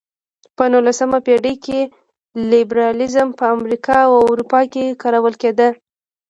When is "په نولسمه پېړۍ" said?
0.55-1.55